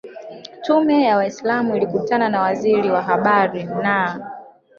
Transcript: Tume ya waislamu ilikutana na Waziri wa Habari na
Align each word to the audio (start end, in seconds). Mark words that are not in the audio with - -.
Tume 0.61 1.03
ya 1.03 1.17
waislamu 1.17 1.75
ilikutana 1.75 2.29
na 2.29 2.41
Waziri 2.41 2.91
wa 2.91 3.01
Habari 3.01 3.63
na 3.63 4.29